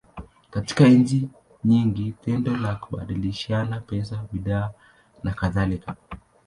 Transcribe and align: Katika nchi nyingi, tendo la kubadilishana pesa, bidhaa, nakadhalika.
Katika 0.49 0.87
nchi 0.87 1.29
nyingi, 1.63 2.11
tendo 2.25 2.57
la 2.57 2.75
kubadilishana 2.75 3.79
pesa, 3.81 4.25
bidhaa, 4.31 4.71
nakadhalika. 5.23 5.95